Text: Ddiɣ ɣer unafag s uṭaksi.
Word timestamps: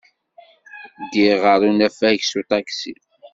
Ddiɣ 1.01 1.37
ɣer 1.45 1.59
unafag 1.69 2.19
s 2.23 2.31
uṭaksi. 2.39 2.93